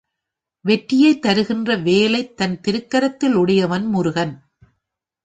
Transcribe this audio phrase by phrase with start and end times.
[0.65, 4.33] வெற்றியைத் தருகின்ற வேலைத் தன் திருக்கரத்தில் உடையவன் முருகன்.